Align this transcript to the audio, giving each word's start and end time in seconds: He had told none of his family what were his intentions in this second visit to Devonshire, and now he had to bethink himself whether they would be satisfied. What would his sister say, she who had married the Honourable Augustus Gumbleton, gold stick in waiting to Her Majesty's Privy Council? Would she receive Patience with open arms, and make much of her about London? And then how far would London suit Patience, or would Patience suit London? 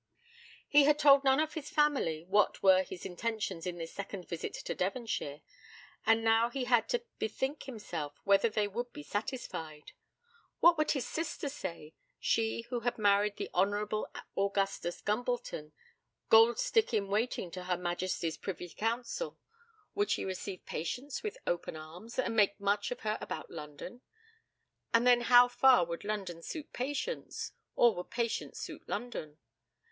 He 0.67 0.85
had 0.85 0.97
told 0.97 1.23
none 1.23 1.39
of 1.39 1.53
his 1.53 1.69
family 1.69 2.23
what 2.23 2.63
were 2.63 2.81
his 2.81 3.05
intentions 3.05 3.67
in 3.67 3.77
this 3.77 3.93
second 3.93 4.27
visit 4.27 4.55
to 4.55 4.73
Devonshire, 4.73 5.41
and 6.07 6.23
now 6.23 6.49
he 6.49 6.63
had 6.63 6.89
to 6.89 7.05
bethink 7.19 7.61
himself 7.65 8.19
whether 8.23 8.49
they 8.49 8.67
would 8.67 8.91
be 8.93 9.03
satisfied. 9.03 9.91
What 10.59 10.75
would 10.79 10.89
his 10.89 11.07
sister 11.07 11.49
say, 11.49 11.93
she 12.19 12.61
who 12.71 12.79
had 12.79 12.97
married 12.97 13.35
the 13.37 13.51
Honourable 13.53 14.07
Augustus 14.35 15.01
Gumbleton, 15.01 15.71
gold 16.29 16.57
stick 16.57 16.95
in 16.95 17.07
waiting 17.07 17.51
to 17.51 17.65
Her 17.65 17.77
Majesty's 17.77 18.37
Privy 18.37 18.69
Council? 18.69 19.37
Would 19.93 20.09
she 20.09 20.25
receive 20.25 20.65
Patience 20.65 21.21
with 21.21 21.37
open 21.45 21.75
arms, 21.75 22.17
and 22.17 22.35
make 22.35 22.59
much 22.59 22.89
of 22.89 23.01
her 23.01 23.19
about 23.21 23.51
London? 23.51 24.01
And 24.95 25.05
then 25.05 25.21
how 25.21 25.47
far 25.47 25.85
would 25.85 26.03
London 26.03 26.41
suit 26.41 26.73
Patience, 26.73 27.51
or 27.75 27.93
would 27.93 28.09
Patience 28.09 28.57
suit 28.59 28.89
London? 28.89 29.37